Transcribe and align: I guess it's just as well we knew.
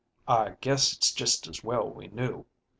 I 0.27 0.55
guess 0.61 0.93
it's 0.93 1.11
just 1.11 1.45
as 1.47 1.63
well 1.63 1.87
we 1.91 2.07
knew. 2.07 2.47